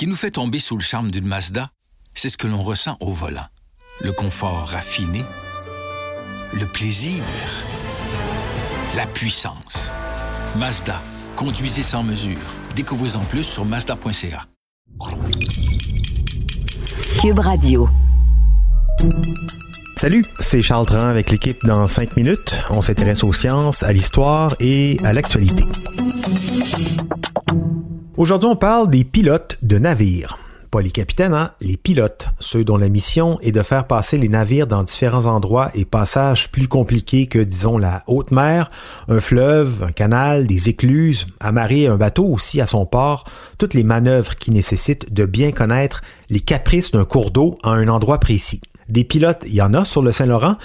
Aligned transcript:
qui 0.00 0.06
nous 0.06 0.16
fait 0.16 0.30
tomber 0.30 0.58
sous 0.58 0.78
le 0.78 0.82
charme 0.82 1.10
d'une 1.10 1.26
Mazda, 1.26 1.72
c'est 2.14 2.30
ce 2.30 2.38
que 2.38 2.46
l'on 2.46 2.62
ressent 2.62 2.96
au 3.00 3.12
volant. 3.12 3.44
Le 4.00 4.12
confort 4.12 4.66
raffiné, 4.66 5.22
le 6.54 6.64
plaisir, 6.64 7.22
la 8.96 9.06
puissance. 9.06 9.90
Mazda, 10.56 11.02
conduisez 11.36 11.82
sans 11.82 12.02
mesure. 12.02 12.38
Découvrez 12.74 13.14
en 13.14 13.26
plus 13.26 13.44
sur 13.44 13.66
mazda.ca. 13.66 14.46
Cube 17.20 17.38
Radio. 17.38 17.86
Salut, 19.98 20.24
c'est 20.38 20.62
Charles 20.62 20.86
Tran 20.86 21.08
avec 21.08 21.28
l'équipe 21.28 21.62
dans 21.66 21.86
5 21.86 22.16
minutes. 22.16 22.54
On 22.70 22.80
s'intéresse 22.80 23.22
aux 23.22 23.34
sciences, 23.34 23.82
à 23.82 23.92
l'histoire 23.92 24.56
et 24.60 24.96
à 25.04 25.12
l'actualité. 25.12 25.64
Aujourd'hui, 28.20 28.50
on 28.50 28.54
parle 28.54 28.90
des 28.90 29.02
pilotes 29.02 29.56
de 29.62 29.78
navires. 29.78 30.36
Pas 30.70 30.82
les 30.82 30.90
capitaines, 30.90 31.32
hein? 31.32 31.52
les 31.62 31.78
pilotes, 31.78 32.26
ceux 32.38 32.64
dont 32.64 32.76
la 32.76 32.90
mission 32.90 33.38
est 33.40 33.50
de 33.50 33.62
faire 33.62 33.86
passer 33.86 34.18
les 34.18 34.28
navires 34.28 34.66
dans 34.66 34.82
différents 34.82 35.24
endroits 35.24 35.70
et 35.72 35.86
passages 35.86 36.52
plus 36.52 36.68
compliqués 36.68 37.28
que, 37.28 37.38
disons, 37.38 37.78
la 37.78 38.04
haute 38.06 38.30
mer, 38.30 38.70
un 39.08 39.20
fleuve, 39.20 39.84
un 39.84 39.92
canal, 39.92 40.46
des 40.46 40.68
écluses, 40.68 41.28
amarrer 41.40 41.86
un 41.86 41.96
bateau 41.96 42.26
aussi 42.26 42.60
à 42.60 42.66
son 42.66 42.84
port, 42.84 43.24
toutes 43.56 43.72
les 43.72 43.84
manœuvres 43.84 44.36
qui 44.36 44.50
nécessitent 44.50 45.10
de 45.14 45.24
bien 45.24 45.50
connaître 45.50 46.02
les 46.28 46.40
caprices 46.40 46.90
d'un 46.90 47.06
cours 47.06 47.30
d'eau 47.30 47.56
à 47.62 47.70
un 47.70 47.88
endroit 47.88 48.20
précis. 48.20 48.60
Des 48.90 49.04
pilotes, 49.04 49.44
il 49.46 49.54
y 49.54 49.62
en 49.62 49.72
a 49.72 49.84
sur 49.84 50.02
le 50.02 50.12
Saint-Laurent. 50.12 50.56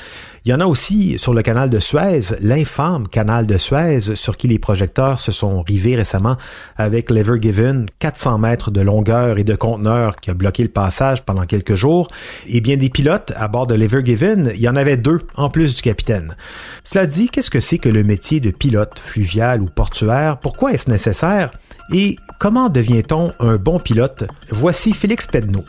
Il 0.46 0.52
y 0.52 0.54
en 0.54 0.60
a 0.60 0.66
aussi 0.66 1.18
sur 1.18 1.34
le 1.34 1.42
canal 1.42 1.70
de 1.70 1.80
Suez, 1.80 2.20
l'infâme 2.42 3.08
canal 3.08 3.48
de 3.48 3.58
Suez, 3.58 4.16
sur 4.16 4.38
qui 4.38 4.48
les 4.48 4.60
projecteurs 4.60 5.20
se 5.20 5.32
sont 5.32 5.62
rivés 5.64 5.96
récemment 5.96 6.38
avec 6.76 7.10
l'Ever 7.10 7.40
Given, 7.42 7.88
400 7.98 8.38
mètres 8.38 8.70
de 8.70 8.82
longueur 8.82 9.40
et 9.40 9.44
de 9.44 9.56
conteneur 9.56 10.16
qui 10.16 10.30
a 10.30 10.36
bloqué 10.36 10.62
le 10.62 10.70
passage 10.70 11.24
pendant 11.24 11.46
quelques 11.46 11.76
jours. 11.76 12.10
Et 12.48 12.62
bien 12.62 12.78
des 12.78 12.90
pilotes 12.90 13.32
à 13.36 13.48
bord 13.48 13.66
de 13.66 13.74
l'Ever 13.74 14.02
Given, 14.04 14.52
il 14.54 14.62
y 14.62 14.70
en 14.70 14.76
avait 14.76 14.98
deux 14.98 15.22
en 15.36 15.50
plus 15.50 15.76
du 15.76 15.82
capitaine. 15.82 16.36
Cela 16.84 17.08
dit, 17.08 17.30
qu'est-ce 17.30 17.50
que 17.50 17.60
c'est 17.60 17.80
que 17.80 17.90
le 17.90 18.04
métier 18.04 18.40
de 18.40 18.52
pilote 18.52 19.00
fluvial 19.00 19.62
ou 19.62 19.66
portuaire? 19.66 20.38
Pourquoi 20.38 20.74
est-ce 20.74 20.90
nécessaire? 20.90 21.52
Et 21.92 22.18
comment 22.40 22.70
devient-on 22.70 23.34
un 23.40 23.56
bon 23.56 23.80
pilote? 23.80 24.26
Voici 24.50 24.94
Félix 24.94 25.26
Pedneau. 25.28 25.64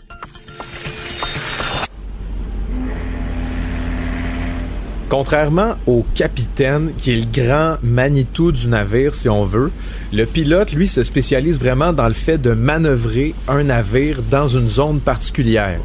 Contrairement 5.08 5.74
au 5.86 6.04
capitaine, 6.16 6.90
qui 6.98 7.12
est 7.12 7.16
le 7.16 7.42
grand 7.42 7.76
Manitou 7.82 8.50
du 8.50 8.66
navire, 8.66 9.14
si 9.14 9.28
on 9.28 9.44
veut, 9.44 9.70
le 10.12 10.26
pilote, 10.26 10.72
lui, 10.72 10.88
se 10.88 11.04
spécialise 11.04 11.60
vraiment 11.60 11.92
dans 11.92 12.08
le 12.08 12.14
fait 12.14 12.38
de 12.38 12.50
manœuvrer 12.50 13.32
un 13.46 13.62
navire 13.64 14.20
dans 14.28 14.48
une 14.48 14.68
zone 14.68 14.98
particulière. 14.98 15.78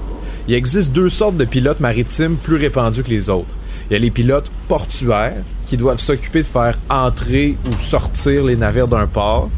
Il 0.48 0.56
existe 0.56 0.92
deux 0.92 1.10
sortes 1.10 1.38
de 1.38 1.46
pilotes 1.46 1.80
maritimes 1.80 2.36
plus 2.36 2.56
répandus 2.56 3.04
que 3.04 3.12
les 3.12 3.30
autres. 3.30 3.54
Il 3.90 3.94
y 3.94 3.96
a 3.96 4.00
les 4.00 4.10
pilotes 4.10 4.50
portuaires, 4.68 5.44
qui 5.68 5.78
doivent 5.78 6.00
s'occuper 6.00 6.40
de 6.40 6.48
faire 6.48 6.80
entrer 6.90 7.58
ou 7.68 7.80
sortir 7.80 8.44
les 8.44 8.56
navires 8.56 8.88
d'un 8.88 9.06
port. 9.06 9.52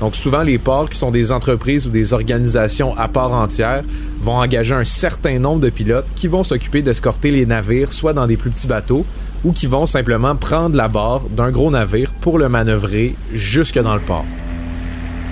Donc 0.00 0.14
souvent, 0.14 0.42
les 0.42 0.58
ports, 0.58 0.88
qui 0.90 0.96
sont 0.96 1.10
des 1.10 1.32
entreprises 1.32 1.86
ou 1.86 1.90
des 1.90 2.12
organisations 2.12 2.96
à 2.96 3.08
part 3.08 3.32
entière, 3.32 3.82
vont 4.20 4.36
engager 4.36 4.74
un 4.74 4.84
certain 4.84 5.38
nombre 5.38 5.60
de 5.60 5.70
pilotes 5.70 6.06
qui 6.14 6.28
vont 6.28 6.44
s'occuper 6.44 6.82
d'escorter 6.82 7.30
les 7.30 7.46
navires, 7.46 7.92
soit 7.92 8.12
dans 8.12 8.26
des 8.26 8.36
plus 8.36 8.50
petits 8.50 8.68
bateaux, 8.68 9.04
ou 9.44 9.52
qui 9.52 9.66
vont 9.66 9.86
simplement 9.86 10.36
prendre 10.36 10.76
la 10.76 10.88
barre 10.88 11.22
d'un 11.30 11.50
gros 11.50 11.70
navire 11.70 12.12
pour 12.20 12.38
le 12.38 12.48
manœuvrer 12.48 13.14
jusque 13.32 13.78
dans 13.78 13.94
le 13.94 14.00
port. 14.00 14.24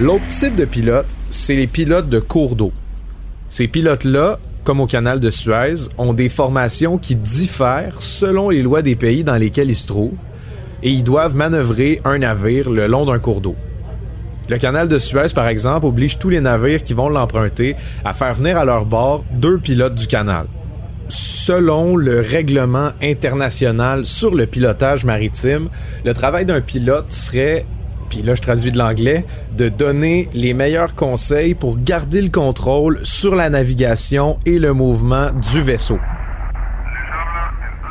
L'autre 0.01 0.27
type 0.29 0.57
de 0.57 0.65
pilote, 0.65 1.07
c'est 1.31 1.55
les 1.55 1.67
pilotes 1.67 2.09
de 2.09 2.19
cours 2.19 2.57
d'eau. 2.57 2.73
Ces 3.49 3.69
pilotes-là, 3.69 4.39
comme 4.65 4.81
au 4.81 4.87
canal 4.87 5.21
de 5.21 5.31
Suez, 5.31 5.89
ont 5.97 6.13
des 6.13 6.29
formations 6.29 6.99
qui 6.99 7.15
diffèrent 7.15 8.03
selon 8.03 8.51
les 8.51 8.63
lois 8.63 8.83
des 8.83 8.97
pays 8.97 9.23
dans 9.23 9.37
lesquels 9.37 9.71
ils 9.71 9.77
se 9.77 9.87
trouvent, 9.87 10.19
et 10.83 10.91
ils 10.91 11.05
doivent 11.05 11.37
manœuvrer 11.37 12.01
un 12.05 12.19
navire 12.19 12.69
le 12.69 12.87
long 12.89 13.07
d'un 13.07 13.19
cours 13.19 13.41
d'eau. 13.41 13.57
Le 14.49 14.59
canal 14.59 14.89
de 14.89 14.99
Suez, 14.99 15.29
par 15.35 15.49
exemple, 15.49 15.87
oblige 15.87 16.19
tous 16.19 16.29
les 16.29 16.41
navires 16.41 16.83
qui 16.83 16.93
vont 16.93 17.09
l'emprunter 17.09 17.75
à 18.05 18.13
faire 18.13 18.35
venir 18.35 18.57
à 18.59 18.65
leur 18.65 18.85
bord 18.85 19.25
deux 19.33 19.59
pilotes 19.59 19.95
du 19.95 20.07
canal. 20.07 20.47
Selon 21.09 21.97
le 21.97 22.21
règlement 22.21 22.91
international 23.03 24.07
sur 24.07 24.35
le 24.35 24.47
pilotage 24.47 25.05
maritime, 25.05 25.69
le 26.05 26.15
travail 26.15 26.45
d'un 26.45 26.61
pilote 26.61 27.13
serait, 27.13 27.65
puis 28.09 28.23
là 28.23 28.35
je 28.35 28.43
traduis 28.43 28.73
de 28.73 28.79
l'anglais, 28.79 29.25
de 29.57 29.69
donner 29.69 30.29
les 30.33 30.55
meilleurs 30.55 30.95
conseils 30.95 31.55
pour 31.55 31.77
garder 31.77 32.23
le 32.23 32.31
contrôle 32.31 33.01
sur 33.05 33.35
la 33.35 33.51
navigation 33.51 34.39
et 34.47 34.59
le 34.59 34.73
mouvement 34.73 35.31
du 35.33 35.61
vaisseau. 35.61 35.99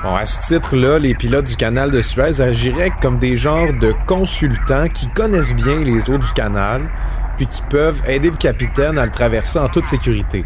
Bon, 0.04 0.14
à 0.14 0.26
ce 0.26 0.40
titre-là, 0.40 1.00
les 1.00 1.16
pilotes 1.16 1.46
du 1.46 1.56
canal 1.56 1.90
de 1.90 2.02
Suez 2.02 2.42
agiraient 2.42 2.92
comme 3.02 3.18
des 3.18 3.36
genres 3.36 3.74
de 3.74 3.94
consultants 4.06 4.88
qui 4.88 5.08
connaissent 5.10 5.56
bien 5.56 5.80
les 5.80 6.10
eaux 6.10 6.18
du 6.18 6.32
canal, 6.34 6.90
puis 7.38 7.48
qui 7.48 7.62
peuvent 7.64 8.02
aider 8.08 8.30
le 8.30 8.38
capitaine 8.38 8.98
à 8.98 9.06
le 9.06 9.12
traverser 9.12 9.60
en 9.60 9.68
toute 9.68 9.88
sécurité. 9.88 10.46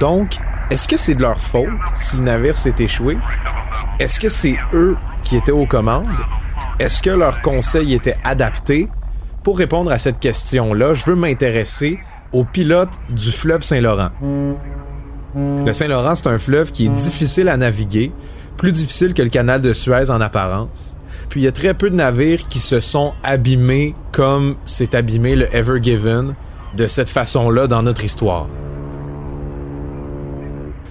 Donc, 0.00 0.36
est-ce 0.70 0.88
que 0.88 0.96
c'est 0.96 1.14
de 1.14 1.22
leur 1.22 1.38
faute 1.38 1.68
si 1.94 2.16
le 2.16 2.22
navire 2.22 2.56
s'est 2.56 2.74
échoué? 2.78 3.18
Est-ce 3.98 4.18
que 4.18 4.28
c'est 4.28 4.56
eux 4.72 4.96
qui 5.22 5.36
étaient 5.36 5.52
aux 5.52 5.66
commandes? 5.66 6.08
Est-ce 6.78 7.02
que 7.02 7.10
leurs 7.10 7.40
conseils 7.42 7.94
étaient 7.94 8.18
adaptés? 8.24 8.88
Pour 9.44 9.58
répondre 9.58 9.90
à 9.90 9.98
cette 9.98 10.18
question-là, 10.18 10.94
je 10.94 11.04
veux 11.04 11.14
m'intéresser 11.14 11.98
aux 12.32 12.44
pilotes 12.44 12.98
du 13.08 13.30
fleuve 13.30 13.62
Saint-Laurent. 13.62 14.10
Le 15.34 15.72
Saint-Laurent, 15.72 16.14
c'est 16.14 16.28
un 16.28 16.38
fleuve 16.38 16.72
qui 16.72 16.86
est 16.86 16.90
difficile 16.90 17.48
à 17.48 17.56
naviguer, 17.56 18.12
plus 18.58 18.72
difficile 18.72 19.14
que 19.14 19.22
le 19.22 19.30
canal 19.30 19.62
de 19.62 19.72
Suez 19.72 20.10
en 20.10 20.20
apparence. 20.20 20.96
Puis 21.30 21.40
il 21.40 21.44
y 21.44 21.46
a 21.46 21.52
très 21.52 21.72
peu 21.72 21.88
de 21.88 21.94
navires 21.94 22.48
qui 22.48 22.58
se 22.58 22.80
sont 22.80 23.14
abîmés 23.22 23.94
comme 24.12 24.56
s'est 24.66 24.94
abîmé 24.94 25.36
le 25.36 25.54
Ever 25.54 25.82
Given 25.82 26.34
de 26.76 26.86
cette 26.86 27.08
façon-là 27.08 27.66
dans 27.66 27.82
notre 27.82 28.04
histoire. 28.04 28.48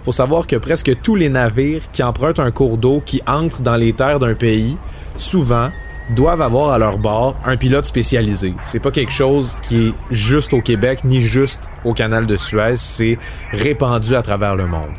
Faut 0.03 0.11
savoir 0.13 0.47
que 0.47 0.55
presque 0.55 1.01
tous 1.01 1.15
les 1.15 1.29
navires 1.29 1.83
qui 1.91 2.01
empruntent 2.01 2.39
un 2.39 2.51
cours 2.51 2.77
d'eau 2.77 3.01
qui 3.05 3.21
entre 3.27 3.61
dans 3.61 3.75
les 3.75 3.91
terres 3.91 4.19
d'un 4.19 4.35
pays, 4.35 4.77
souvent 5.15 5.69
doivent 6.15 6.41
avoir 6.41 6.69
à 6.69 6.77
leur 6.77 6.97
bord 6.97 7.37
un 7.43 7.57
pilote 7.57 7.83
spécialisé. 7.83 8.53
C'est 8.61 8.79
pas 8.79 8.91
quelque 8.91 9.11
chose 9.11 9.57
qui 9.61 9.87
est 9.87 9.93
juste 10.09 10.53
au 10.53 10.61
Québec 10.61 11.01
ni 11.03 11.21
juste 11.21 11.69
au 11.83 11.93
canal 11.93 12.25
de 12.25 12.37
Suez, 12.37 12.77
c'est 12.77 13.17
répandu 13.51 14.15
à 14.15 14.21
travers 14.21 14.55
le 14.55 14.67
monde. 14.67 14.95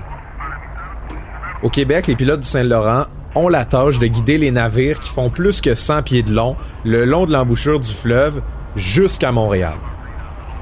Au 1.62 1.70
Québec, 1.70 2.06
les 2.06 2.14
pilotes 2.14 2.40
du 2.40 2.46
Saint-Laurent 2.46 3.06
ont 3.34 3.48
la 3.48 3.64
tâche 3.64 3.98
de 3.98 4.06
guider 4.06 4.38
les 4.38 4.52
navires 4.52 5.00
qui 5.00 5.08
font 5.08 5.28
plus 5.28 5.60
que 5.60 5.74
100 5.74 6.02
pieds 6.02 6.22
de 6.22 6.32
long 6.32 6.56
le 6.84 7.04
long 7.04 7.26
de 7.26 7.32
l'embouchure 7.32 7.80
du 7.80 7.90
fleuve 7.90 8.42
jusqu'à 8.76 9.32
Montréal. 9.32 9.74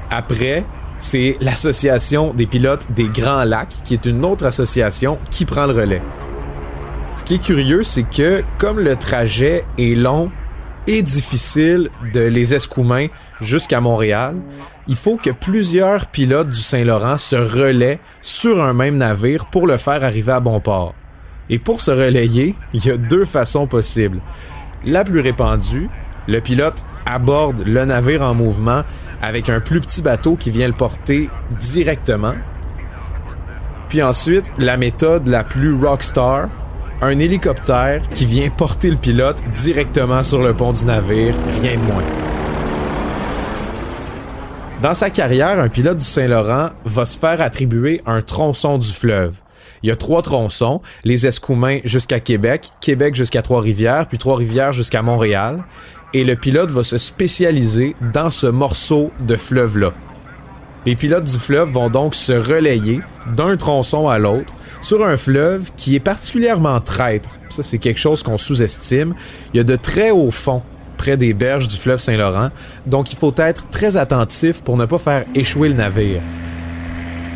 Après, 0.09 0.65
c'est 0.97 1.37
l'Association 1.39 2.33
des 2.33 2.47
pilotes 2.47 2.91
des 2.91 3.07
Grands 3.09 3.43
Lacs, 3.43 3.75
qui 3.83 3.93
est 3.93 4.05
une 4.07 4.25
autre 4.25 4.45
association 4.45 5.19
qui 5.29 5.45
prend 5.45 5.67
le 5.67 5.73
relais. 5.73 6.01
Ce 7.17 7.23
qui 7.23 7.35
est 7.35 7.43
curieux, 7.43 7.83
c'est 7.83 8.09
que 8.09 8.43
comme 8.57 8.79
le 8.79 8.95
trajet 8.95 9.65
est 9.77 9.95
long 9.95 10.31
et 10.87 11.01
difficile 11.01 11.89
de 12.13 12.21
les 12.21 12.55
Escoumins 12.55 13.07
jusqu'à 13.41 13.81
Montréal, 13.81 14.37
il 14.87 14.95
faut 14.95 15.17
que 15.17 15.29
plusieurs 15.29 16.07
pilotes 16.07 16.47
du 16.47 16.55
Saint-Laurent 16.55 17.17
se 17.17 17.35
relaient 17.35 17.99
sur 18.21 18.63
un 18.63 18.73
même 18.73 18.97
navire 18.97 19.47
pour 19.47 19.67
le 19.67 19.77
faire 19.77 20.03
arriver 20.03 20.31
à 20.31 20.39
bon 20.39 20.59
port. 20.61 20.95
Et 21.49 21.59
pour 21.59 21.81
se 21.81 21.91
relayer, 21.91 22.55
il 22.73 22.85
y 22.85 22.91
a 22.91 22.97
deux 22.97 23.25
façons 23.25 23.67
possibles. 23.67 24.21
La 24.85 25.03
plus 25.03 25.19
répandue, 25.19 25.89
le 26.27 26.39
pilote 26.39 26.85
aborde 27.05 27.63
le 27.65 27.85
navire 27.85 28.21
en 28.21 28.33
mouvement 28.33 28.83
avec 29.21 29.49
un 29.49 29.59
plus 29.59 29.79
petit 29.81 30.01
bateau 30.01 30.35
qui 30.35 30.51
vient 30.51 30.67
le 30.67 30.73
porter 30.73 31.29
directement. 31.59 32.33
Puis 33.89 34.03
ensuite, 34.03 34.51
la 34.57 34.77
méthode 34.77 35.27
la 35.27 35.43
plus 35.43 35.73
rockstar, 35.73 36.49
un 37.01 37.19
hélicoptère 37.19 38.01
qui 38.09 38.25
vient 38.25 38.49
porter 38.49 38.89
le 38.89 38.97
pilote 38.97 39.43
directement 39.53 40.23
sur 40.23 40.41
le 40.41 40.55
pont 40.55 40.73
du 40.73 40.85
navire, 40.85 41.35
rien 41.61 41.75
de 41.75 41.83
moins. 41.83 42.03
Dans 44.81 44.93
sa 44.93 45.09
carrière, 45.09 45.59
un 45.59 45.69
pilote 45.69 45.97
du 45.97 46.05
Saint-Laurent 46.05 46.69
va 46.85 47.05
se 47.05 47.19
faire 47.19 47.41
attribuer 47.41 48.01
un 48.05 48.21
tronçon 48.21 48.77
du 48.77 48.91
fleuve. 48.91 49.35
Il 49.83 49.89
y 49.89 49.91
a 49.91 49.95
trois 49.95 50.23
tronçons, 50.23 50.81
les 51.03 51.27
Escoumins 51.27 51.79
jusqu'à 51.83 52.19
Québec, 52.19 52.71
Québec 52.81 53.13
jusqu'à 53.13 53.43
Trois-Rivières, 53.43 54.07
puis 54.07 54.17
Trois-Rivières 54.17 54.73
jusqu'à 54.73 55.03
Montréal, 55.03 55.63
et 56.13 56.23
le 56.23 56.35
pilote 56.35 56.71
va 56.71 56.83
se 56.83 56.97
spécialiser 56.97 57.95
dans 58.13 58.31
ce 58.31 58.47
morceau 58.47 59.11
de 59.19 59.35
fleuve-là. 59.35 59.93
Les 60.87 60.95
pilotes 60.95 61.25
du 61.25 61.37
fleuve 61.37 61.71
vont 61.71 61.89
donc 61.89 62.15
se 62.15 62.31
relayer 62.31 63.01
d'un 63.35 63.57
tronçon 63.57 64.07
à 64.07 64.19
l'autre 64.19 64.53
sur 64.81 65.05
un 65.05 65.17
fleuve 65.17 65.69
qui 65.75 65.95
est 65.95 65.99
particulièrement 65.99 66.79
traître. 66.79 67.29
Ça, 67.49 67.61
c'est 67.61 67.77
quelque 67.77 67.99
chose 67.99 68.23
qu'on 68.23 68.37
sous-estime. 68.37 69.13
Il 69.53 69.57
y 69.57 69.59
a 69.59 69.65
de 69.65 69.75
très 69.75 70.11
hauts 70.11 70.31
fonds 70.31 70.61
près 70.95 71.17
des 71.17 71.33
berges 71.33 71.67
du 71.67 71.75
fleuve 71.75 71.99
Saint-Laurent, 71.99 72.51
donc 72.85 73.11
il 73.11 73.17
faut 73.17 73.33
être 73.35 73.69
très 73.69 73.97
attentif 73.97 74.63
pour 74.63 74.77
ne 74.77 74.85
pas 74.85 74.97
faire 74.97 75.25
échouer 75.35 75.67
le 75.67 75.75
navire. 75.75 76.21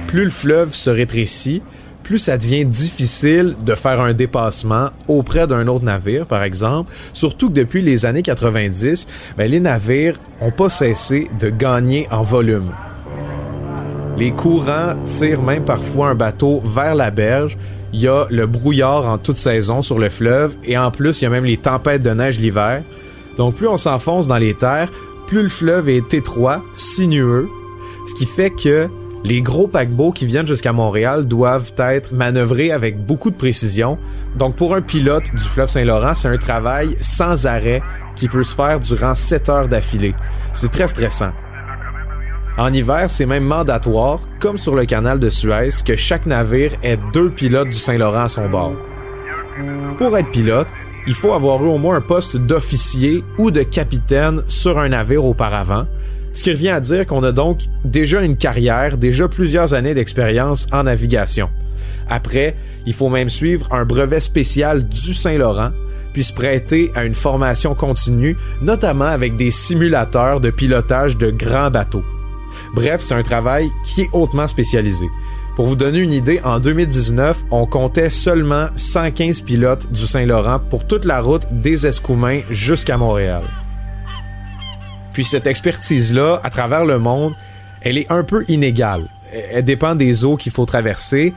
plus 0.07 0.23
le 0.23 0.29
fleuve 0.29 0.73
se 0.73 0.89
rétrécit, 0.89 1.61
plus 2.03 2.19
ça 2.19 2.37
devient 2.37 2.63
difficile 2.63 3.57
de 3.65 3.75
faire 3.75 3.99
un 3.99 4.13
dépassement 4.13 4.91
auprès 5.09 5.45
d'un 5.45 5.67
autre 5.67 5.83
navire, 5.83 6.25
par 6.25 6.43
exemple. 6.43 6.93
Surtout 7.11 7.49
que 7.49 7.55
depuis 7.55 7.81
les 7.81 8.05
années 8.05 8.21
90, 8.21 9.07
ben, 9.37 9.51
les 9.51 9.59
navires 9.59 10.15
n'ont 10.41 10.51
pas 10.51 10.69
cessé 10.69 11.27
de 11.37 11.49
gagner 11.49 12.07
en 12.11 12.21
volume. 12.21 12.71
Les 14.21 14.29
courants 14.29 14.93
tirent 15.03 15.41
même 15.41 15.65
parfois 15.65 16.09
un 16.09 16.13
bateau 16.13 16.61
vers 16.63 16.93
la 16.93 17.09
berge. 17.09 17.57
Il 17.91 18.01
y 18.01 18.07
a 18.07 18.27
le 18.29 18.45
brouillard 18.45 19.09
en 19.09 19.17
toute 19.17 19.37
saison 19.37 19.81
sur 19.81 19.97
le 19.97 20.09
fleuve 20.09 20.57
et 20.63 20.77
en 20.77 20.91
plus, 20.91 21.19
il 21.19 21.23
y 21.23 21.25
a 21.25 21.31
même 21.31 21.43
les 21.43 21.57
tempêtes 21.57 22.03
de 22.03 22.11
neige 22.11 22.37
l'hiver. 22.37 22.83
Donc 23.37 23.55
plus 23.55 23.67
on 23.67 23.77
s'enfonce 23.77 24.27
dans 24.27 24.37
les 24.37 24.53
terres, 24.53 24.91
plus 25.25 25.41
le 25.41 25.49
fleuve 25.49 25.89
est 25.89 26.13
étroit, 26.13 26.61
sinueux, 26.75 27.49
ce 28.05 28.13
qui 28.13 28.27
fait 28.27 28.51
que 28.51 28.87
les 29.23 29.41
gros 29.41 29.67
paquebots 29.67 30.11
qui 30.11 30.27
viennent 30.27 30.45
jusqu'à 30.45 30.71
Montréal 30.71 31.25
doivent 31.25 31.73
être 31.79 32.13
manœuvrés 32.13 32.71
avec 32.71 33.03
beaucoup 33.03 33.31
de 33.31 33.35
précision. 33.35 33.97
Donc 34.37 34.55
pour 34.55 34.75
un 34.75 34.83
pilote 34.83 35.33
du 35.33 35.43
fleuve 35.43 35.69
Saint-Laurent, 35.69 36.13
c'est 36.13 36.29
un 36.29 36.37
travail 36.37 36.95
sans 37.01 37.47
arrêt 37.47 37.81
qui 38.15 38.27
peut 38.27 38.43
se 38.43 38.53
faire 38.53 38.79
durant 38.79 39.15
7 39.15 39.49
heures 39.49 39.67
d'affilée. 39.67 40.13
C'est 40.53 40.69
très 40.69 40.87
stressant. 40.87 41.31
En 42.57 42.73
hiver, 42.73 43.09
c'est 43.09 43.25
même 43.25 43.45
mandatoire, 43.45 44.19
comme 44.39 44.57
sur 44.57 44.75
le 44.75 44.85
canal 44.85 45.19
de 45.19 45.29
Suez, 45.29 45.69
que 45.85 45.95
chaque 45.95 46.25
navire 46.25 46.73
ait 46.83 46.99
deux 47.13 47.29
pilotes 47.29 47.69
du 47.69 47.75
Saint-Laurent 47.77 48.23
à 48.23 48.29
son 48.29 48.49
bord. 48.49 48.73
Pour 49.97 50.17
être 50.17 50.31
pilote, 50.31 50.67
il 51.07 51.13
faut 51.13 51.33
avoir 51.33 51.63
eu 51.63 51.67
au 51.67 51.77
moins 51.77 51.95
un 51.95 52.01
poste 52.01 52.37
d'officier 52.37 53.23
ou 53.37 53.51
de 53.51 53.63
capitaine 53.63 54.43
sur 54.47 54.77
un 54.77 54.89
navire 54.89 55.25
auparavant, 55.25 55.87
ce 56.33 56.43
qui 56.43 56.51
revient 56.51 56.69
à 56.69 56.79
dire 56.79 57.07
qu'on 57.07 57.23
a 57.23 57.31
donc 57.31 57.61
déjà 57.83 58.21
une 58.21 58.37
carrière, 58.37 58.97
déjà 58.97 59.27
plusieurs 59.27 59.73
années 59.73 59.93
d'expérience 59.93 60.67
en 60.71 60.83
navigation. 60.83 61.49
Après, 62.07 62.55
il 62.85 62.93
faut 62.93 63.09
même 63.09 63.29
suivre 63.29 63.67
un 63.71 63.85
brevet 63.85 64.19
spécial 64.19 64.87
du 64.87 65.13
Saint-Laurent, 65.13 65.71
puis 66.13 66.23
se 66.23 66.33
prêter 66.33 66.91
à 66.95 67.05
une 67.05 67.13
formation 67.13 67.73
continue, 67.73 68.35
notamment 68.61 69.05
avec 69.05 69.37
des 69.37 69.51
simulateurs 69.51 70.41
de 70.41 70.51
pilotage 70.51 71.17
de 71.17 71.31
grands 71.31 71.71
bateaux. 71.71 72.03
Bref, 72.73 73.01
c'est 73.01 73.15
un 73.15 73.23
travail 73.23 73.69
qui 73.83 74.01
est 74.01 74.09
hautement 74.13 74.47
spécialisé. 74.47 75.07
Pour 75.55 75.65
vous 75.65 75.75
donner 75.75 75.99
une 75.99 76.13
idée, 76.13 76.39
en 76.43 76.59
2019, 76.59 77.43
on 77.51 77.65
comptait 77.65 78.09
seulement 78.09 78.67
115 78.75 79.41
pilotes 79.41 79.91
du 79.91 80.07
Saint-Laurent 80.07 80.59
pour 80.69 80.87
toute 80.87 81.05
la 81.05 81.19
route 81.19 81.45
des 81.51 81.85
Escoumins 81.85 82.39
jusqu'à 82.49 82.97
Montréal. 82.97 83.43
Puis 85.13 85.25
cette 85.25 85.47
expertise-là, 85.47 86.39
à 86.43 86.49
travers 86.49 86.85
le 86.85 86.99
monde, 86.99 87.33
elle 87.81 87.97
est 87.97 88.09
un 88.11 88.23
peu 88.23 88.45
inégale. 88.47 89.07
Elle 89.51 89.65
dépend 89.65 89.95
des 89.95 90.23
eaux 90.23 90.37
qu'il 90.37 90.51
faut 90.51 90.65
traverser. 90.65 91.33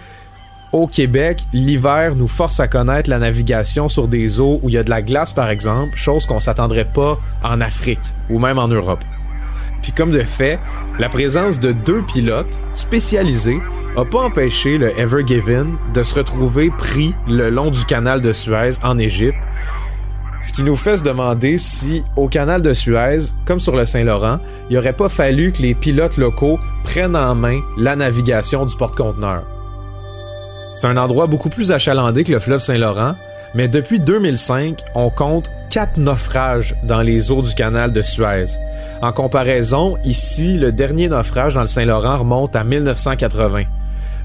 Au 0.73 0.87
Québec, 0.87 1.43
l'hiver 1.53 2.17
nous 2.17 2.27
force 2.27 2.61
à 2.61 2.69
connaître 2.69 3.11
la 3.11 3.19
navigation 3.19 3.89
sur 3.89 4.09
des 4.09 4.41
eaux 4.41 4.59
où 4.63 4.69
il 4.69 4.75
y 4.75 4.79
a 4.79 4.85
de 4.85 4.91
la 4.91 5.03
glace, 5.03 5.33
par 5.33 5.51
exemple, 5.51 5.97
chose 5.97 6.27
qu'on 6.27 6.41
s'attendrait 6.41 6.85
pas 6.85 7.19
en 7.43 7.61
Afrique 7.61 8.01
ou 8.31 8.39
même 8.39 8.59
en 8.59 8.69
Europe. 8.69 9.05
Puis 9.85 9.93
comme 9.93 10.13
de 10.13 10.23
fait, 10.23 10.59
la 10.99 11.11
présence 11.11 11.61
de 11.61 11.73
deux 11.73 12.01
pilotes 12.01 12.63
spécialisés 12.75 13.61
a 13.99 14.07
pas 14.07 14.21
empêché 14.21 14.79
le 14.79 14.99
Ever 14.99 15.27
Given 15.27 15.77
de 15.93 16.03
se 16.03 16.15
retrouver 16.15 16.71
pris 16.71 17.15
le 17.29 17.51
long 17.51 17.71
du 17.71 17.85
canal 17.85 18.23
de 18.23 18.33
Suez 18.33 18.71
en 18.83 18.97
Égypte, 18.97 19.37
ce 20.41 20.55
qui 20.55 20.63
nous 20.63 20.75
fait 20.75 20.97
se 20.97 21.03
demander 21.03 21.59
si, 21.59 22.03
au 22.17 22.29
canal 22.29 22.63
de 22.63 22.73
Suez, 22.73 23.19
comme 23.45 23.61
sur 23.61 23.77
le 23.77 23.85
Saint-Laurent, 23.85 24.39
il 24.71 24.79
aurait 24.79 24.95
pas 24.95 25.11
fallu 25.11 25.53
que 25.53 25.61
les 25.61 25.75
pilotes 25.75 26.17
locaux 26.17 26.59
prennent 26.83 27.15
en 27.15 27.35
main 27.35 27.61
la 27.77 27.95
navigation 27.95 28.65
du 28.65 28.75
porte-conteneur. 28.77 29.43
C'est 30.75 30.87
un 30.87 30.97
endroit 30.97 31.27
beaucoup 31.27 31.51
plus 31.51 31.73
achalandé 31.73 32.25
que 32.25 32.33
le 32.33 32.41
fleuve 32.41 32.61
Saint-Laurent, 32.61 33.17
mais 33.55 33.69
depuis 33.69 34.01
2005, 34.01 34.81
on 34.95 35.11
compte 35.11 35.51
quatre 35.71 35.97
naufrages 35.97 36.75
dans 36.83 37.03
les 37.03 37.31
eaux 37.31 37.43
du 37.43 37.55
canal 37.55 37.93
de 37.93 38.03
Suez. 38.03 38.47
En 39.01 39.13
comparaison, 39.13 39.97
ici, 40.05 40.57
le 40.57 40.73
dernier 40.73 41.09
naufrage 41.09 41.55
dans 41.55 41.61
le 41.61 41.67
Saint-Laurent 41.67 42.19
remonte 42.19 42.57
à 42.57 42.65
1980. 42.65 43.65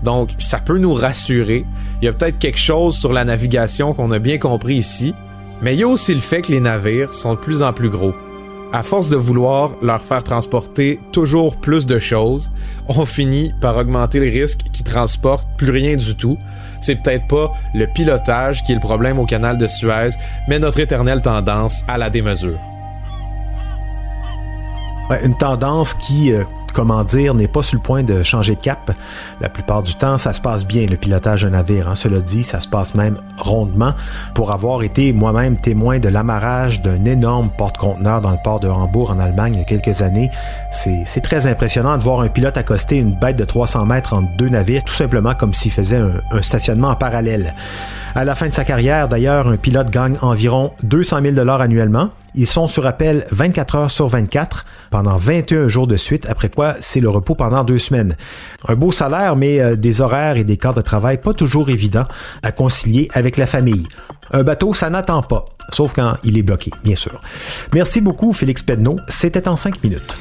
Donc, 0.03 0.29
ça 0.37 0.59
peut 0.59 0.77
nous 0.77 0.93
rassurer. 0.93 1.65
Il 2.01 2.05
y 2.05 2.07
a 2.07 2.13
peut-être 2.13 2.39
quelque 2.39 2.59
chose 2.59 2.97
sur 2.97 3.13
la 3.13 3.25
navigation 3.25 3.93
qu'on 3.93 4.11
a 4.11 4.19
bien 4.19 4.37
compris 4.37 4.75
ici, 4.75 5.13
mais 5.61 5.75
il 5.75 5.79
y 5.79 5.83
a 5.83 5.87
aussi 5.87 6.13
le 6.13 6.21
fait 6.21 6.41
que 6.41 6.51
les 6.51 6.61
navires 6.61 7.13
sont 7.13 7.33
de 7.33 7.39
plus 7.39 7.61
en 7.61 7.73
plus 7.73 7.89
gros. 7.89 8.13
À 8.71 8.83
force 8.83 9.09
de 9.09 9.15
vouloir 9.15 9.71
leur 9.81 10.01
faire 10.01 10.23
transporter 10.23 10.99
toujours 11.11 11.57
plus 11.57 11.87
de 11.87 11.97
choses, 11.97 12.51
on 12.87 13.05
finit 13.05 13.51
par 13.61 13.75
augmenter 13.77 14.19
les 14.19 14.29
risques 14.29 14.61
qui 14.71 14.83
transportent 14.83 15.47
plus 15.57 15.71
rien 15.71 15.95
du 15.95 16.15
tout. 16.15 16.37
C'est 16.79 16.95
peut-être 16.95 17.27
pas 17.27 17.51
le 17.73 17.87
pilotage 17.87 18.63
qui 18.63 18.71
est 18.71 18.75
le 18.75 18.81
problème 18.81 19.19
au 19.19 19.25
canal 19.25 19.57
de 19.57 19.67
Suez, 19.67 20.09
mais 20.47 20.59
notre 20.59 20.79
éternelle 20.79 21.21
tendance 21.21 21.83
à 21.87 21.97
la 21.97 22.09
démesure. 22.09 22.59
une 25.23 25.35
tendance 25.35 25.95
qui 25.95 26.31
euh, 26.31 26.43
comment 26.71 27.03
dire, 27.03 27.33
n'est 27.33 27.47
pas 27.47 27.63
sur 27.63 27.77
le 27.77 27.83
point 27.83 28.03
de 28.03 28.23
changer 28.23 28.55
de 28.55 28.61
cap. 28.61 28.91
La 29.41 29.49
plupart 29.49 29.83
du 29.83 29.95
temps, 29.95 30.17
ça 30.17 30.33
se 30.33 30.41
passe 30.41 30.65
bien, 30.65 30.85
le 30.85 30.97
pilotage 30.97 31.43
d'un 31.43 31.51
navire. 31.51 31.89
Hein. 31.89 31.95
Cela 31.95 32.19
dit, 32.19 32.43
ça 32.43 32.61
se 32.61 32.67
passe 32.67 32.95
même 32.95 33.17
rondement. 33.37 33.93
Pour 34.33 34.51
avoir 34.51 34.83
été 34.83 35.13
moi-même 35.13 35.57
témoin 35.57 35.99
de 35.99 36.09
l'amarrage 36.09 36.81
d'un 36.81 37.05
énorme 37.05 37.49
porte-conteneur 37.57 38.21
dans 38.21 38.31
le 38.31 38.37
port 38.43 38.59
de 38.59 38.67
Hambourg 38.67 39.11
en 39.11 39.19
Allemagne 39.19 39.53
il 39.55 39.59
y 39.59 39.61
a 39.61 39.65
quelques 39.65 40.01
années, 40.01 40.29
c'est 40.71 41.21
très 41.21 41.47
impressionnant 41.47 41.97
de 41.97 42.03
voir 42.03 42.21
un 42.21 42.29
pilote 42.29 42.57
accoster 42.57 42.97
une 42.97 43.17
bête 43.19 43.35
de 43.35 43.45
300 43.45 43.85
mètres 43.85 44.13
entre 44.13 44.27
deux 44.37 44.49
navires, 44.49 44.83
tout 44.83 44.93
simplement 44.93 45.33
comme 45.33 45.53
s'il 45.53 45.71
faisait 45.71 45.97
un, 45.97 46.21
un 46.31 46.41
stationnement 46.41 46.89
en 46.89 46.95
parallèle. 46.95 47.53
À 48.15 48.25
la 48.25 48.35
fin 48.35 48.47
de 48.47 48.53
sa 48.53 48.65
carrière, 48.65 49.07
d'ailleurs, 49.07 49.47
un 49.47 49.57
pilote 49.57 49.91
gagne 49.91 50.17
environ 50.21 50.73
200 50.83 51.21
000 51.21 51.35
dollars 51.35 51.61
annuellement. 51.61 52.09
Ils 52.35 52.47
sont 52.47 52.67
sur 52.67 52.85
appel 52.85 53.25
24 53.31 53.75
heures 53.75 53.91
sur 53.91 54.07
24 54.07 54.65
pendant 54.91 55.17
21 55.17 55.67
jours 55.67 55.87
de 55.87 55.97
suite, 55.97 56.27
après 56.29 56.49
quoi 56.49 56.75
c'est 56.81 56.99
le 56.99 57.09
repos 57.09 57.35
pendant 57.35 57.63
deux 57.63 57.77
semaines. 57.77 58.15
Un 58.67 58.75
beau 58.75 58.91
salaire, 58.91 59.35
mais 59.35 59.59
euh, 59.59 59.75
des 59.75 60.01
horaires 60.01 60.37
et 60.37 60.43
des 60.43 60.57
cadres 60.57 60.77
de 60.77 60.81
travail 60.81 61.17
pas 61.17 61.33
toujours 61.33 61.69
évidents 61.69 62.05
à 62.43 62.51
concilier 62.51 63.09
avec 63.13 63.37
la 63.37 63.47
famille. 63.47 63.87
Un 64.31 64.43
bateau, 64.43 64.73
ça 64.73 64.89
n'attend 64.89 65.23
pas, 65.23 65.45
sauf 65.71 65.93
quand 65.93 66.15
il 66.23 66.37
est 66.37 66.43
bloqué, 66.43 66.71
bien 66.83 66.95
sûr. 66.95 67.21
Merci 67.73 68.01
beaucoup, 68.01 68.33
Félix 68.33 68.61
Pedneau. 68.61 68.97
C'était 69.07 69.47
en 69.47 69.55
cinq 69.55 69.83
minutes. 69.83 70.17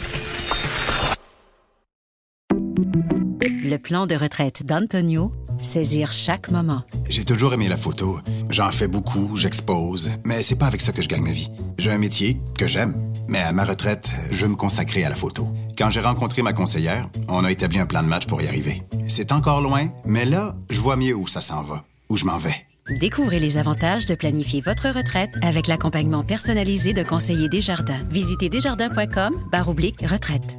Le 3.71 3.77
plan 3.77 4.07
de 4.07 4.15
retraite 4.15 4.65
d'Antonio 4.65 5.31
Saisir 5.61 6.11
chaque 6.11 6.51
moment. 6.51 6.85
J'ai 7.11 7.23
toujours 7.23 7.53
aimé 7.53 7.69
la 7.69 7.77
photo. 7.77 8.19
J'en 8.49 8.71
fais 8.71 8.89
beaucoup, 8.89 9.37
j'expose, 9.37 10.11
mais 10.25 10.43
c'est 10.43 10.57
pas 10.57 10.69
avec 10.69 10.81
ça 10.81 10.93
que 10.93 11.03
je 11.03 11.09
gagne 11.09 11.21
ma 11.21 11.33
vie. 11.33 11.51
J'ai 11.77 11.91
un 11.91 11.99
métier 11.99 12.41
que 12.57 12.67
j'aime, 12.67 12.95
mais 13.29 13.41
à 13.41 13.53
ma 13.53 13.65
retraite, 13.65 14.09
je 14.31 14.47
veux 14.47 14.53
me 14.53 14.57
consacrer 14.57 15.05
à 15.05 15.11
la 15.11 15.15
photo. 15.15 15.49
Quand 15.77 15.91
j'ai 15.91 16.01
rencontré 16.01 16.41
ma 16.41 16.55
conseillère, 16.55 17.11
on 17.29 17.45
a 17.45 17.53
établi 17.53 17.79
un 17.79 17.85
plan 17.85 18.03
de 18.03 18.09
match 18.09 18.25
pour 18.27 18.41
y 18.41 18.49
arriver. 18.49 18.85
C'est 19.07 19.33
encore 19.33 19.61
loin, 19.61 19.89
mais 20.07 20.25
là, 20.25 20.57
je 20.71 20.81
vois 20.81 20.97
mieux 20.97 21.15
où 21.15 21.27
ça 21.27 21.43
s'en 21.43 21.61
va, 21.61 21.85
où 22.09 22.17
je 22.17 22.25
m'en 22.25 22.39
vais. 22.39 22.65
Découvrez 22.99 23.39
les 23.39 23.59
avantages 23.59 24.07
de 24.07 24.15
planifier 24.15 24.63
votre 24.63 24.89
retraite 24.89 25.35
avec 25.43 25.67
l'accompagnement 25.67 26.25
personnalisé 26.25 26.95
de 26.95 27.03
conseillers 27.03 27.51
Desjardins. 27.51 28.01
Visitez 28.09 28.49
desjardins.com 28.49 29.37
barre 29.53 29.69
retraite. 29.69 30.57